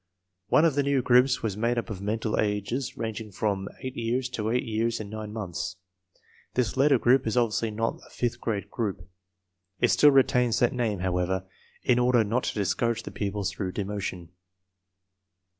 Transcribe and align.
One 0.47 0.65
of 0.65 0.73
the 0.73 0.81
new 0.81 1.03
groups 1.03 1.43
was 1.43 1.55
made 1.55 1.77
up 1.77 1.91
of 1.91 2.01
mental 2.01 2.39
ages 2.39 2.97
ranging 2.97 3.31
from 3.31 3.69
8 3.81 3.95
years 3.95 4.29
to 4.29 4.49
8 4.49 4.63
years 4.63 4.99
and 4.99 5.11
9 5.11 5.31
months. 5.31 5.75
This 6.55 6.75
latter 6.75 6.97
group 6.97 7.27
is 7.27 7.37
obviously 7.37 7.69
not 7.69 7.99
a 8.07 8.09
fifth 8.09 8.41
grade 8.41 8.71
group. 8.71 9.07
It 9.79 9.89
still 9.89 10.09
retains 10.09 10.57
that 10.57 10.73
name, 10.73 11.01
however, 11.01 11.45
in 11.83 11.99
order 11.99 12.23
not 12.23 12.45
to 12.45 12.55
discourage 12.55 13.03
the 13.03 13.11
pupils 13.11 13.51
through 13.51 13.73
demotion. 13.73 14.29